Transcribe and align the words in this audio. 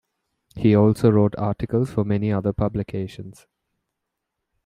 He 0.55 0.73
also 0.75 1.11
wrote 1.11 1.35
articles 1.37 1.91
for 1.91 2.03
many 2.03 2.31
other 2.33 2.53
publications. 2.53 3.45